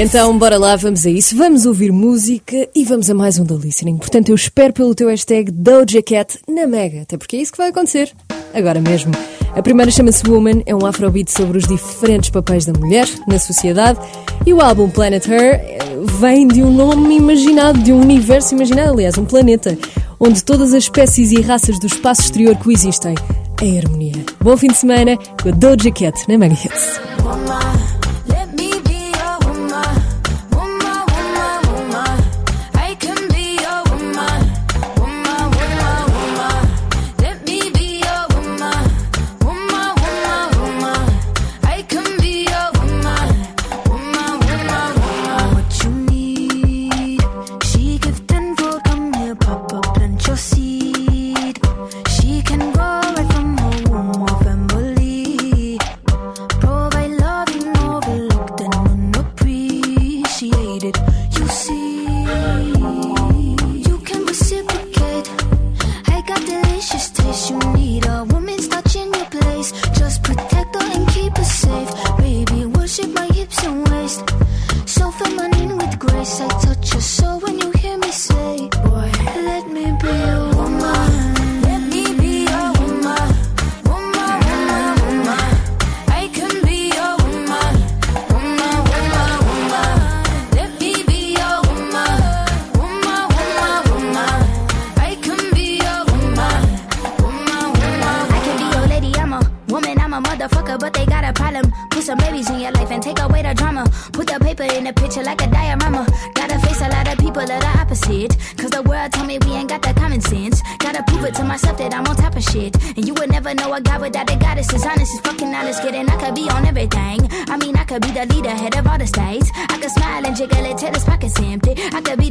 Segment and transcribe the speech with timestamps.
[0.00, 1.36] Então, bora lá, vamos a isso.
[1.36, 3.96] Vamos ouvir música e vamos a mais um da Listening.
[3.98, 7.58] Portanto, eu espero pelo teu hashtag Doja Cat na Mega, até porque é isso que
[7.58, 8.12] vai acontecer
[8.54, 9.10] agora mesmo.
[9.56, 13.98] A primeira chama-se Woman, é um afrobeat sobre os diferentes papéis da mulher na sociedade
[14.46, 15.78] e o álbum Planet Her eh,
[16.20, 19.76] vem de um nome imaginado, de um universo imaginado, aliás, um planeta,
[20.20, 23.16] onde todas as espécies e raças do espaço exterior coexistem
[23.60, 24.24] em harmonia.
[24.40, 27.00] Bom fim de semana com a Doja Cat na Mega Hits.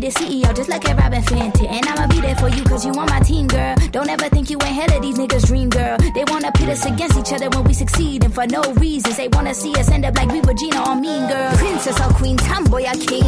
[0.09, 1.67] the CEO just like a Robyn Fenty.
[1.67, 3.75] And I'ma be there for you cause you on my team, girl.
[3.91, 5.97] Don't ever think you ain't hell of these niggas' dream, girl.
[5.97, 9.17] They wanna pit us against each other when we succeed, and for no reasons.
[9.17, 11.51] They wanna see us end up like we were Gina or Mean Girl.
[11.57, 13.25] Princess or Queen, Tomboy or King.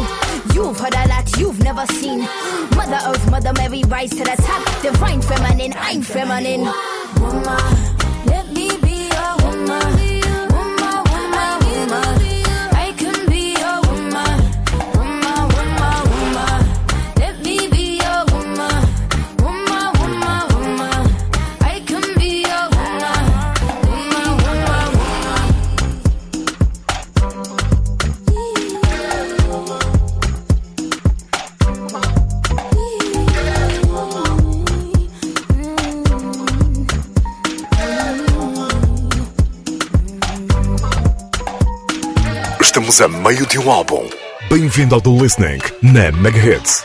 [0.54, 2.20] You've heard a lot you've never seen.
[2.74, 4.64] Mother Earth, Mother Mary, rise to the top.
[4.82, 6.66] Divine feminine, I'm feminine.
[7.20, 7.89] Woman.
[43.50, 44.08] de um álbum.
[44.48, 46.84] Bem-vindo ao The Listening na mega hits.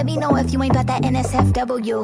[0.00, 1.96] Let me know if you ain't about that NSFW.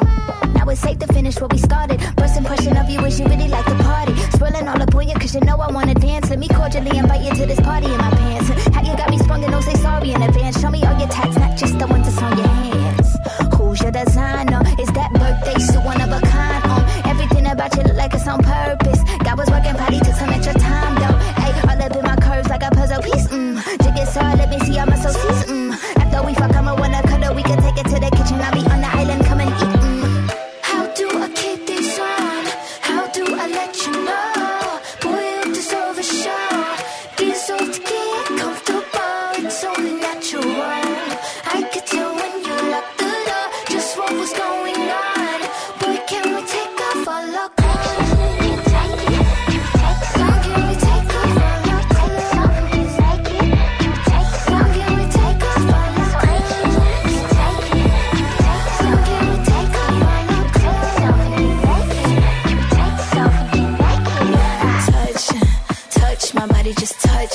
[0.55, 1.97] Now it's safe to finish what we started.
[2.19, 4.15] First impression of you is you really like the party.
[4.37, 6.29] Spilling all up on you cause you know I wanna dance.
[6.29, 8.51] Let me cordially invite you to this party in my pants.
[8.77, 10.61] How you got me sprung and don't say sorry in advance.
[10.61, 13.09] Show me all your tats, not just the ones that's on your hands.
[13.57, 14.61] Who's your designer?
[14.79, 16.63] Is that birthday suit one of a kind?
[16.69, 19.01] Um, everything about you look like it's on purpose.
[19.25, 21.17] God was working probably to some extra time though.
[21.41, 23.27] Hey, all up in my curves like a puzzle piece.
[23.29, 25.09] Mmm, jig it so let me see all my so
[25.49, 25.66] Mm.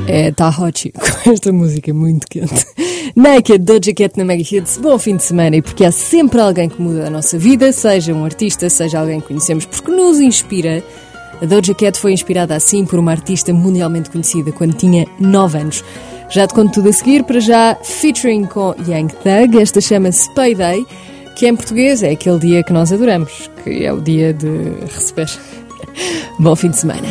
[0.08, 0.90] é, tá hot.
[1.26, 2.81] Esta música é muito quente.
[3.16, 4.78] Naked Doja Cat na Mega Hits.
[4.78, 8.12] Bom fim de semana e porque há sempre alguém que muda a nossa vida, seja
[8.14, 10.82] um artista, seja alguém que conhecemos, porque nos inspira.
[11.40, 15.84] A Doja Cat foi inspirada assim por uma artista mundialmente conhecida quando tinha 9 anos.
[16.30, 20.86] Já te conto tudo a seguir, para já, featuring com Young Thug, esta chama-se Payday,
[21.36, 24.48] que em português é aquele dia que nós adoramos, que é o dia de
[24.94, 25.30] receber.
[26.38, 27.02] Bom fim de semana.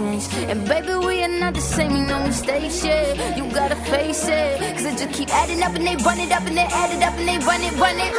[0.00, 0.28] patience.
[0.50, 3.36] And baby, we are not the same, you know, mistakes, yeah.
[3.36, 4.50] You gotta face it.
[4.72, 7.02] Cause it just keep adding up and they run it up and they add it
[7.08, 8.12] up and they run it, run it.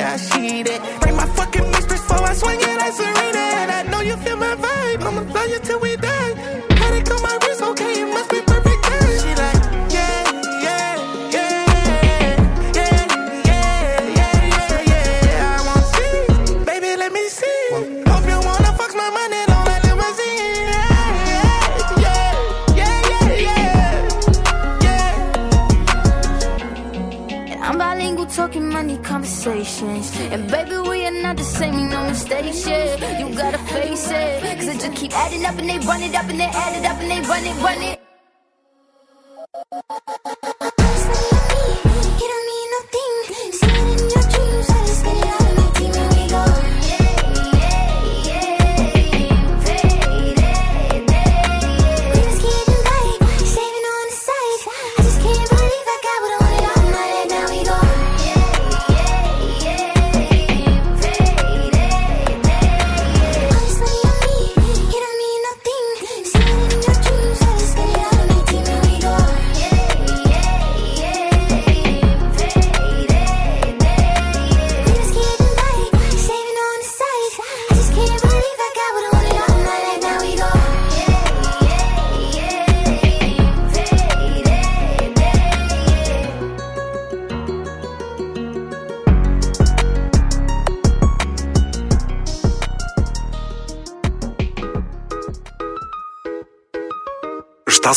[0.00, 0.80] how she did.
[1.00, 3.70] Bring my fucking mistress for I swing it, I serene it.
[3.78, 5.02] I know you feel my vibe.
[5.04, 6.66] I'ma love you till we die.
[29.44, 30.10] conversations.
[30.32, 32.98] And baby, we are not the same, you know, mistakes, shit.
[33.20, 34.42] You gotta face it.
[34.58, 36.84] Cause it just keep adding up and they run it up and they add it
[36.88, 37.99] up and they run it, run it.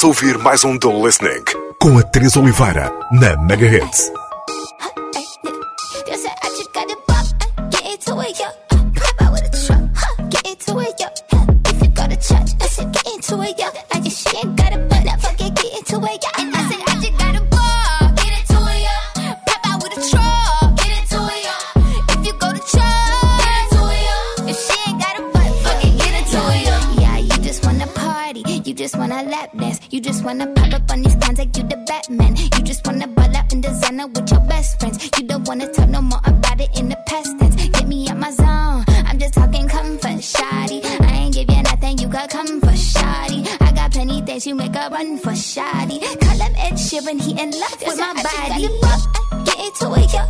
[0.06, 1.44] ouvir mais um Dual Listening
[1.80, 4.12] com a Teresa Oliveira na Mega Hits.
[47.08, 49.46] and he in love with my body.
[49.46, 50.30] Get into it, yeah.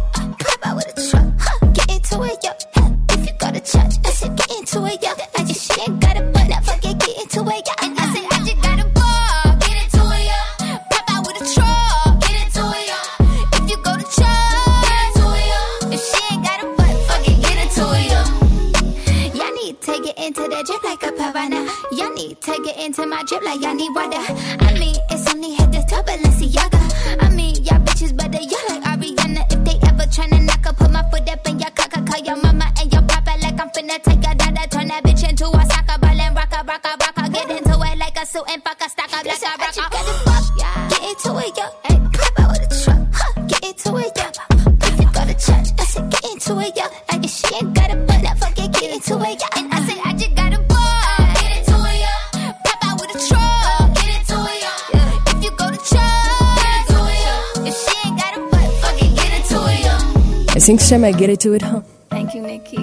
[60.90, 61.82] Chama Get It To It Home.
[62.10, 62.78] Thank you, Nikki.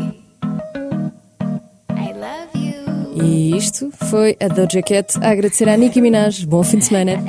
[1.90, 3.22] I love you.
[3.22, 6.46] E isto foi a Doja Cat a agradecer à Nicki Minaj.
[6.46, 7.22] Bom fim de semana.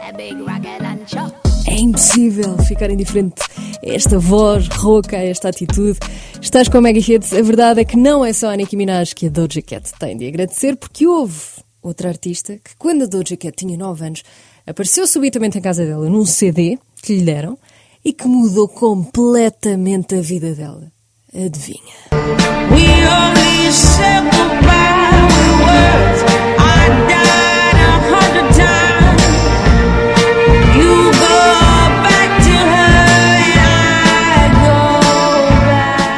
[1.67, 3.35] É impossível ficar indiferente
[3.83, 5.99] a esta voz rouca, a esta atitude.
[6.41, 7.33] Estás com a Mega Hits.
[7.33, 10.15] A verdade é que não é só a Nicki Minaj que a Doja Cat tem
[10.15, 11.35] de agradecer, porque houve
[11.81, 14.23] outra artista que, quando a Doja Cat tinha 9 anos,
[14.65, 17.57] apareceu subitamente em casa dela num CD que lhe deram
[18.03, 20.91] e que mudou completamente a vida dela.
[21.33, 21.79] Adivinha?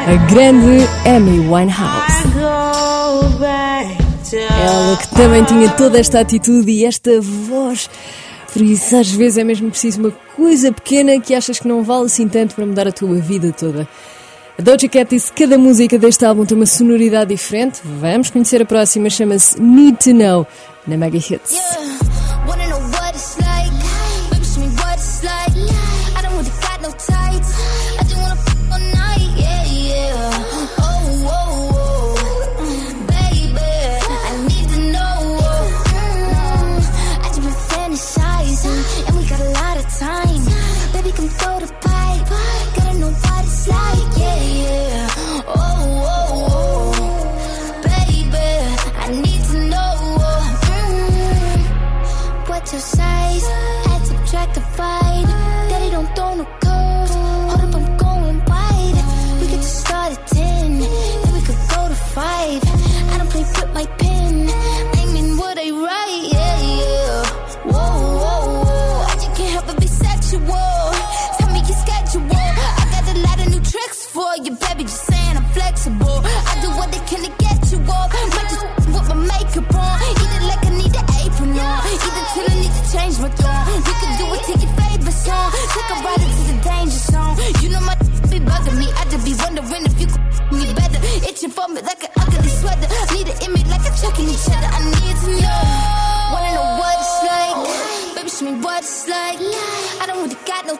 [0.06, 2.14] A grande Amy Winehouse.
[4.36, 7.88] Ela que também tinha toda esta atitude e esta voz
[8.54, 12.04] por isso, às vezes é mesmo preciso uma coisa pequena que achas que não vale
[12.06, 13.86] assim tanto para mudar a tua vida toda.
[14.56, 17.80] A Doja Cat disse que cada música deste álbum tem uma sonoridade diferente.
[17.82, 20.46] Vamos conhecer a próxima, chama-se Need to Know,
[20.86, 21.50] na Mega Hits.
[21.50, 22.83] Yeah,
[41.24, 41.83] we go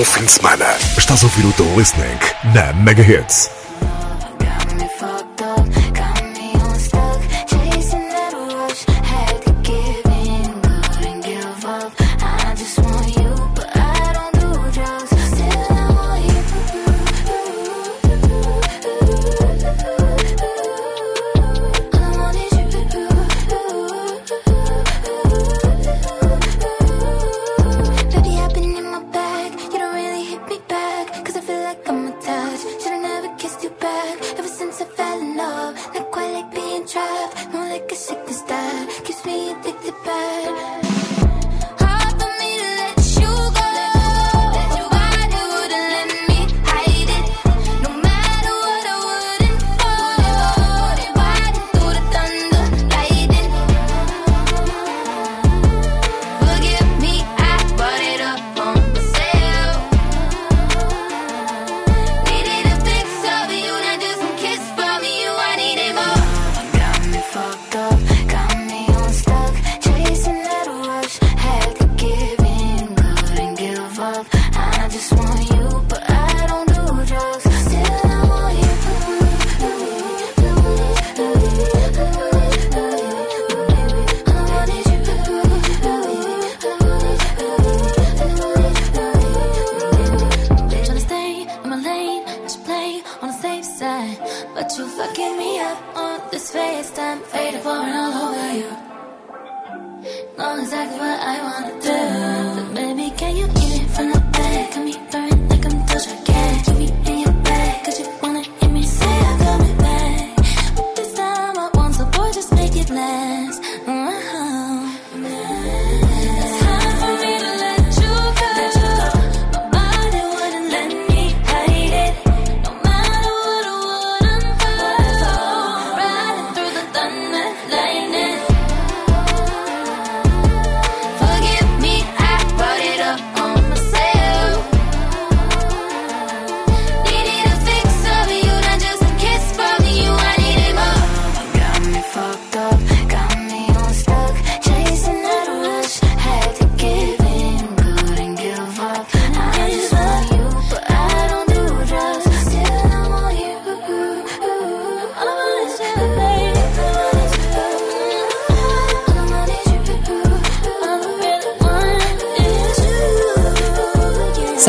[0.00, 0.64] Bom fim de semana.
[0.96, 2.18] Estás a ouvir o The Listening
[2.54, 3.59] na Mega Hits.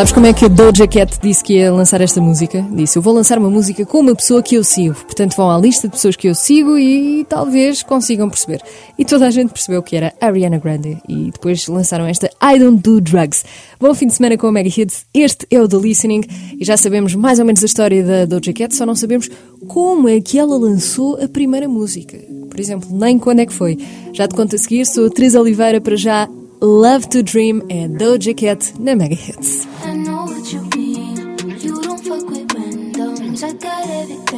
[0.01, 2.65] Sabes como é que a Doja Cat disse que ia lançar esta música?
[2.71, 4.95] Disse: Eu vou lançar uma música com uma pessoa que eu sigo.
[4.95, 8.63] Portanto, vão à lista de pessoas que eu sigo e talvez consigam perceber.
[8.97, 10.97] E toda a gente percebeu que era Ariana Grande.
[11.07, 13.45] E depois lançaram esta I Don't Do Drugs.
[13.79, 15.05] Bom fim de semana com a Mega Hits.
[15.13, 16.21] Este é o The Listening.
[16.59, 19.29] E já sabemos mais ou menos a história da Doja Cat, só não sabemos
[19.67, 22.17] como é que ela lançou a primeira música.
[22.49, 23.77] Por exemplo, nem quando é que foi.
[24.13, 24.83] Já te conto a seguir.
[24.87, 26.27] Sou a Teresa Oliveira para já.
[26.63, 29.65] Love to Dream and Doja Cat na Mega Hits.
[29.83, 31.17] I know what you mean.
[31.57, 33.41] You don't fuck with randoms.
[33.43, 34.30] I got everything.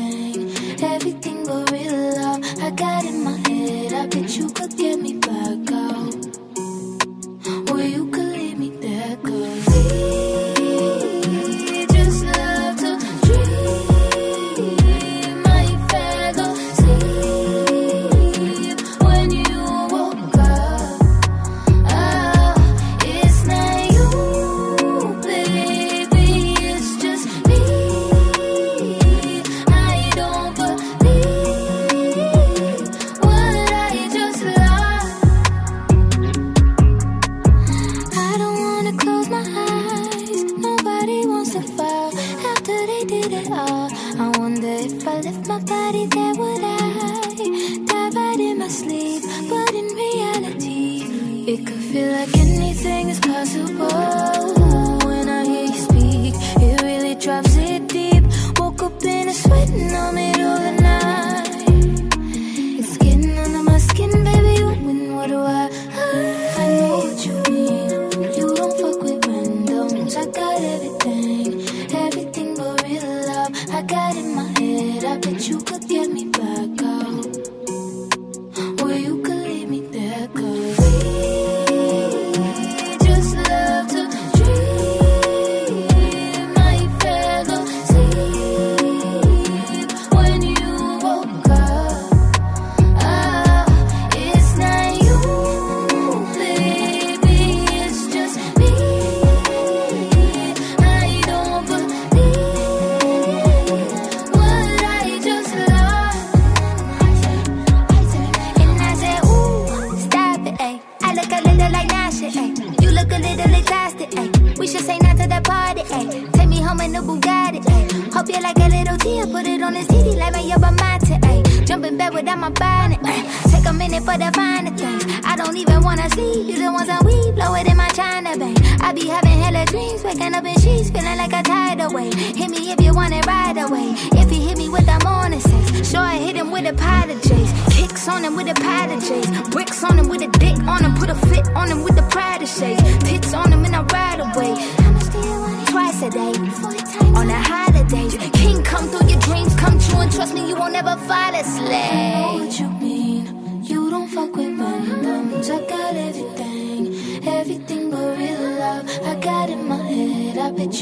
[75.11, 76.62] that you could get me back.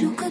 [0.02, 0.31] you could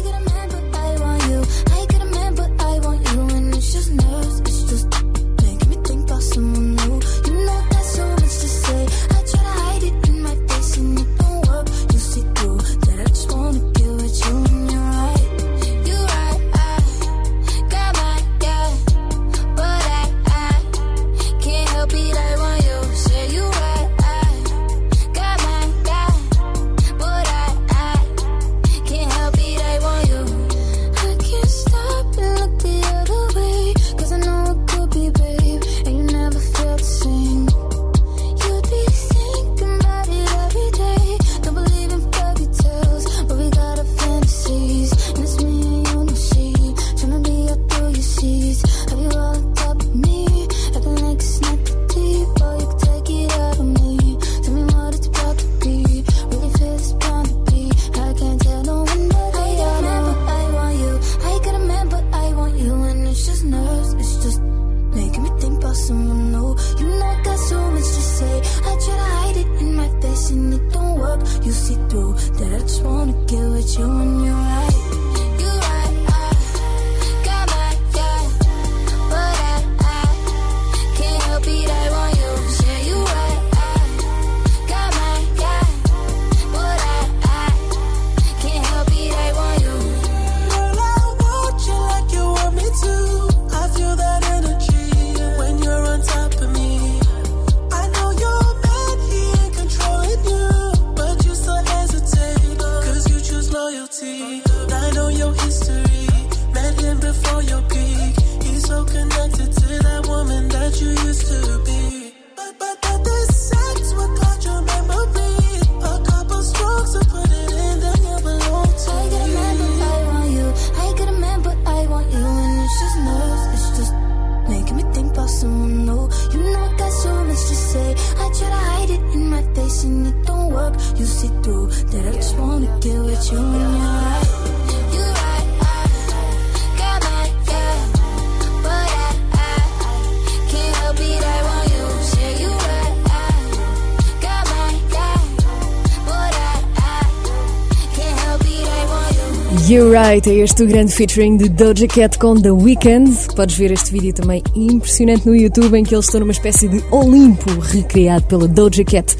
[150.01, 153.11] Right é este o grande featuring de Doja Cat com The Weeknd.
[153.35, 156.83] Podes ver este vídeo também impressionante no YouTube em que eles estão numa espécie de
[156.91, 159.15] Olimpo recriado pela Doja Cat.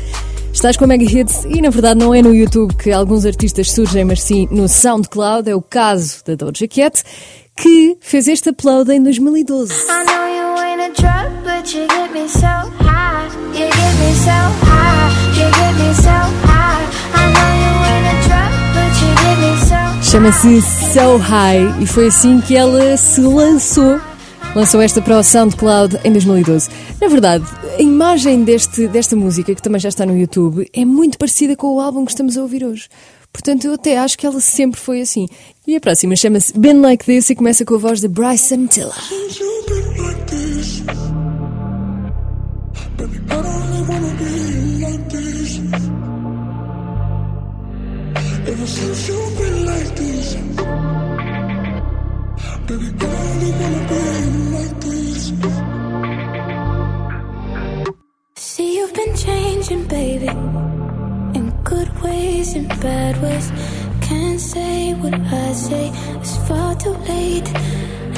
[0.51, 3.69] Estás com a Mega Hits e na verdade não é no YouTube que alguns artistas
[3.69, 5.47] surgem, mas sim no SoundCloud.
[5.51, 7.03] É o caso da Doja Cat
[7.55, 9.71] que fez este upload em 2012.
[16.53, 16.60] I
[20.11, 23.97] Chama-se So High e foi assim que ela se lançou.
[24.53, 26.69] Lançou esta para o SoundCloud em 2012.
[26.99, 27.45] Na verdade,
[27.77, 31.77] a imagem deste, desta música, que também já está no YouTube, é muito parecida com
[31.77, 32.89] o álbum que estamos a ouvir hoje.
[33.31, 35.27] Portanto, eu até acho que ela sempre foi assim.
[35.65, 38.91] E a próxima chama-se Been Like This e começa com a voz de Bryson Tiller.
[48.43, 50.55] Ever since you've been like this, baby
[52.97, 53.87] girl, I don't wanna
[54.81, 55.23] be like this.
[58.43, 60.29] See, you've been changing, baby,
[61.37, 63.51] in good ways and bad ways.
[64.09, 67.47] Can't say what I say, it's far too late.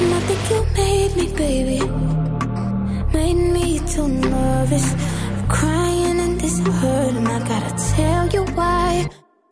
[0.00, 1.80] I think you made me, baby,
[3.12, 4.86] made me too nervous.
[4.94, 9.06] i crying and this hurt, and I gotta tell you why.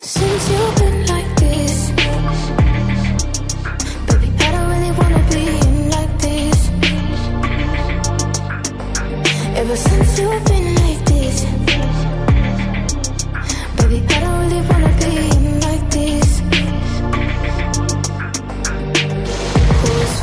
[0.04, 2.08] Since you've been like this, baby,
[4.36, 6.58] I don't really wanna be in like this.
[9.62, 11.44] Ever since you've been like this,
[13.76, 16.42] baby, I don't really wanna be in like this.
[19.78, 20.20] Who's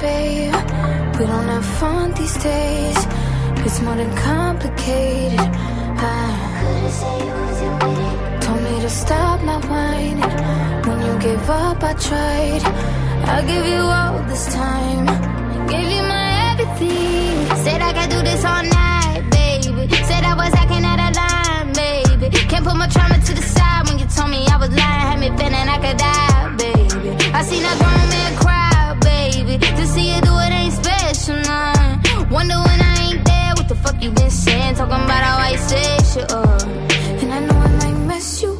[0.00, 0.54] babe?
[1.18, 2.96] We don't have fun these days.
[3.66, 5.40] It's more than complicated.
[5.40, 5.42] I
[6.06, 6.30] ah.
[6.60, 7.97] couldn't say it was you
[8.88, 10.36] to stop my whining.
[10.86, 12.62] When you gave up, I tried.
[13.34, 15.04] I give you all this time.
[15.54, 17.44] I gave you my everything.
[17.64, 19.72] Said I could do this all night, baby.
[20.08, 22.26] Said I was acting out of line, baby.
[22.50, 25.00] Can't put my trauma to the side when you told me I was lying.
[25.08, 27.10] Had me feeling I could die, baby.
[27.38, 28.72] I seen a grown man cry,
[29.12, 29.54] baby.
[29.78, 31.76] To see you do it ain't special, nah.
[32.36, 34.72] Wonder when I ain't there, what the fuck you been saying?
[34.78, 37.20] Talking about how I said shit uh.
[37.22, 38.57] And I know I might mess you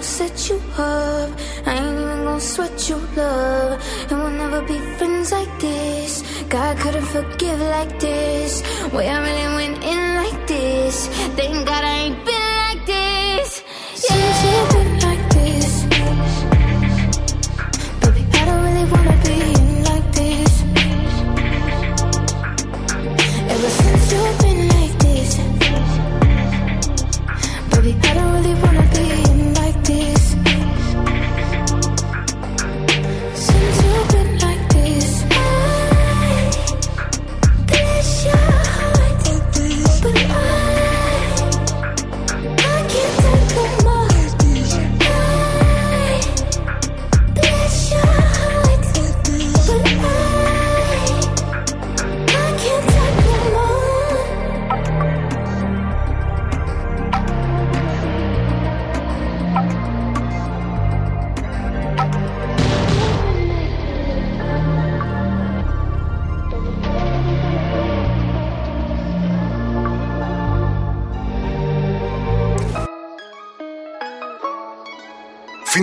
[0.00, 1.28] gon' set you up.
[1.66, 3.72] I ain't even gon' sweat your love.
[4.10, 6.22] And we'll never be friends like this.
[6.48, 8.62] God couldn't forgive like this.
[8.94, 11.08] Way I really went in like this.
[11.38, 11.97] Thank God I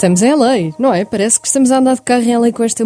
[0.00, 1.04] estamos em LA, não é?
[1.04, 2.82] Parece que estamos a andar de carro em LA com, esta,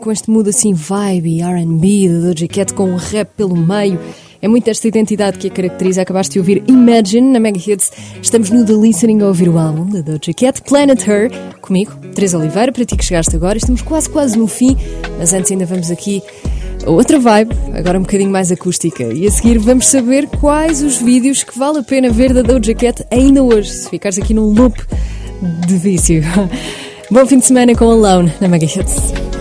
[0.00, 4.00] com este mood assim vibe e RB, da Doja Cat com o rap pelo meio.
[4.42, 6.02] É muito esta identidade que a caracteriza.
[6.02, 7.92] Acabaste de ouvir Imagine na Mega Hits.
[8.20, 12.36] Estamos no The Listening a ouvir o álbum da Doja Cat, Planet Her, comigo, Teresa
[12.36, 13.56] Oliveira, para ti que chegaste agora.
[13.58, 14.76] Estamos quase, quase no fim,
[15.20, 16.20] mas antes ainda vamos aqui
[16.84, 19.04] outra vibe, agora um bocadinho mais acústica.
[19.04, 22.74] E a seguir vamos saber quais os vídeos que vale a pena ver da Doja
[22.74, 24.76] Cat ainda hoje, se ficares aqui num loop
[25.40, 26.22] de vício.
[27.10, 29.35] Bom fim de semana com Alone na Mega Hits.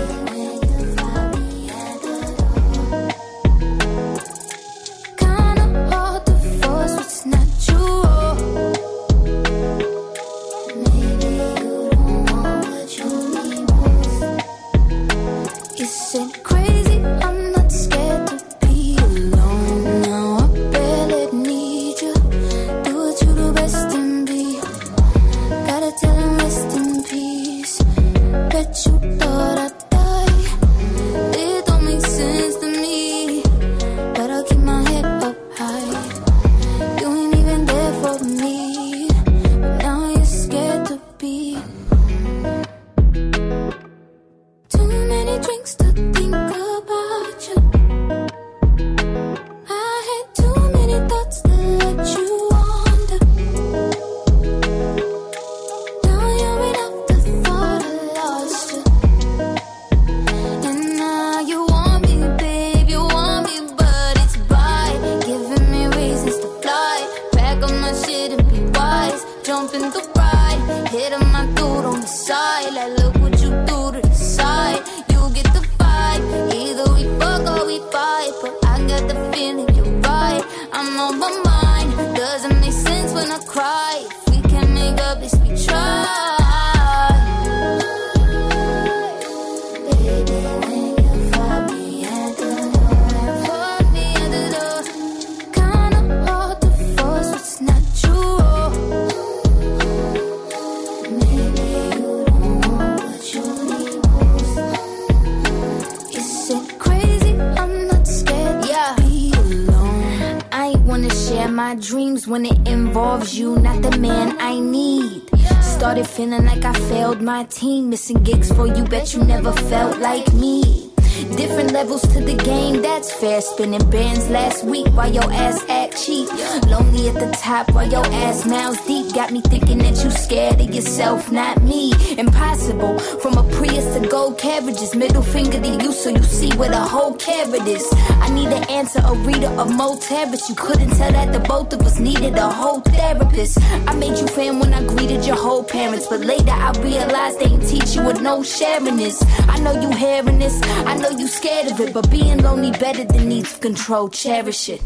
[117.44, 118.84] team, missing gigs for you.
[118.86, 120.92] Bet you never felt like me.
[121.36, 123.42] Different levels to the game, that's fair.
[123.42, 126.28] Spinning bands last week while your ass act cheap.
[126.68, 129.14] Lonely at the top while your ass mouths deep.
[129.14, 131.92] Got me thinking that you scared of yourself, not me.
[132.18, 132.98] Impossible.
[133.00, 134.94] From a Prius to gold carriages.
[134.96, 137.86] Middle finger to you so you see where the whole carrot is.
[138.26, 139.98] I need to answer, a reader of Mo
[140.32, 143.58] but You couldn't tell that the both of us needed a whole therapist.
[143.62, 146.08] I made you fan when I greeted your whole parents.
[146.08, 150.40] But later I realized they ain't teach you with no sharing I know you hearing
[150.40, 150.60] this.
[150.64, 151.94] I know you scared of it.
[151.94, 154.10] But being lonely better than needs control.
[154.10, 154.82] Cherish it.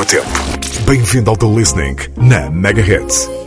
[0.00, 0.28] mesmo tempo.
[0.86, 3.39] Bem-vindo ao The Listening na Megahertz.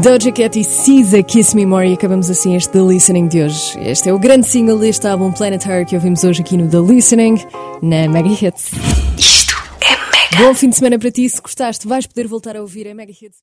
[0.00, 3.76] Doja Cat e Cisa Kiss Me More e acabamos assim este The Listening de hoje.
[3.80, 6.78] Este é o grande single deste álbum Planet Her que ouvimos hoje aqui no The
[6.92, 7.34] Listening
[7.82, 8.70] na Mega Hits.
[9.18, 10.46] Isto é mega.
[10.46, 11.28] Bom fim de semana para ti.
[11.28, 13.36] Se gostaste, vais poder voltar a ouvir a Mega Hits.